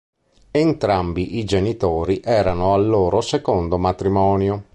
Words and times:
Entrambi 0.49 1.37
i 1.37 1.43
genitori 1.43 2.21
erano 2.23 2.73
al 2.73 2.87
loro 2.87 3.21
secondo 3.21 3.77
matrimonio. 3.77 4.63